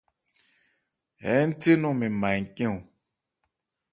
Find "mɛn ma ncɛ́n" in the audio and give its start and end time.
1.99-2.75